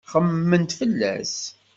Xemmement 0.11 0.71
fell-as. 0.79 1.35